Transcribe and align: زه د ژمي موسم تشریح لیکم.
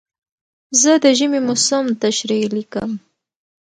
زه 0.81 0.91
د 1.03 1.05
ژمي 1.17 1.39
موسم 1.47 1.85
تشریح 2.03 2.43
لیکم. 2.55 2.91